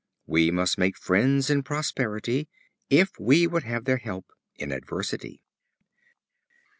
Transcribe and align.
We 0.25 0.49
must 0.49 0.79
make 0.79 0.97
friends 0.97 1.51
in 1.51 1.61
prosperity, 1.61 2.47
if 2.89 3.19
we 3.19 3.45
would 3.45 3.61
have 3.65 3.85
their 3.85 3.97
help 3.97 4.31
in 4.55 4.71
adversity. 4.71 5.43